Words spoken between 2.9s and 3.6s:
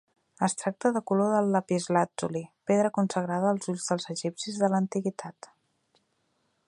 consagrada